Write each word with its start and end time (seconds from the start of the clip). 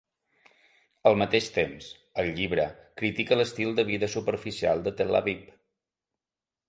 Al 1.09 1.17
mateix 1.21 1.49
temps, 1.57 1.89
el 2.23 2.31
llibre 2.39 2.65
critica 3.01 3.39
l'estil 3.39 3.77
de 3.81 3.85
vida 3.93 4.13
superficial 4.15 4.83
de 4.89 4.95
Tel 5.03 5.21
Aviv. 5.21 5.45